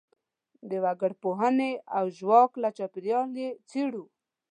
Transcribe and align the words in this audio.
د 0.69 0.71
وګړپوهنې 0.83 1.71
او 1.97 2.05
ژواک 2.17 2.51
له 2.63 2.69
چاپیریال 2.77 3.31
یې 3.41 3.49
څېړو. 3.69 4.03